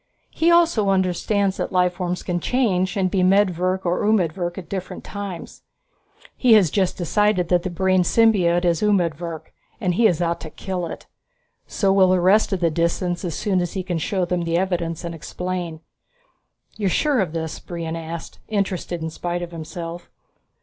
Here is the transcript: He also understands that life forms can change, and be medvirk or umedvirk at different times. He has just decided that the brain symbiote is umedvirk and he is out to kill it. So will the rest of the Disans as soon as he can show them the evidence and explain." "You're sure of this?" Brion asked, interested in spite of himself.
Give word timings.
He 0.31 0.49
also 0.49 0.89
understands 0.89 1.57
that 1.57 1.71
life 1.71 1.93
forms 1.93 2.23
can 2.23 2.39
change, 2.39 2.97
and 2.97 3.11
be 3.11 3.21
medvirk 3.21 3.85
or 3.85 4.01
umedvirk 4.03 4.57
at 4.57 4.67
different 4.67 5.03
times. 5.03 5.61
He 6.35 6.53
has 6.53 6.71
just 6.71 6.97
decided 6.97 7.49
that 7.49 7.61
the 7.61 7.69
brain 7.69 8.01
symbiote 8.01 8.65
is 8.65 8.81
umedvirk 8.81 9.53
and 9.79 9.93
he 9.93 10.07
is 10.07 10.19
out 10.19 10.39
to 10.41 10.49
kill 10.49 10.87
it. 10.87 11.05
So 11.67 11.93
will 11.93 12.09
the 12.09 12.19
rest 12.19 12.51
of 12.51 12.61
the 12.61 12.71
Disans 12.71 13.23
as 13.23 13.35
soon 13.35 13.61
as 13.61 13.73
he 13.73 13.83
can 13.83 13.99
show 13.99 14.25
them 14.25 14.41
the 14.41 14.57
evidence 14.57 15.03
and 15.03 15.13
explain." 15.13 15.81
"You're 16.77 16.89
sure 16.89 17.19
of 17.19 17.33
this?" 17.33 17.59
Brion 17.59 17.95
asked, 17.95 18.39
interested 18.47 19.03
in 19.03 19.11
spite 19.11 19.43
of 19.43 19.51
himself. 19.51 20.09